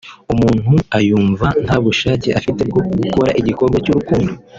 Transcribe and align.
umuntu 0.33 0.73
abayumva 0.93 1.47
ntabushake 1.65 2.29
afite 2.39 2.61
bwo 2.69 2.81
gukora 2.87 3.31
igikorwa 3.39 3.77
cy’urukundo 3.83 4.31